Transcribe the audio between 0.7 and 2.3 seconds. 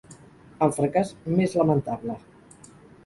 fracàs més lamentable.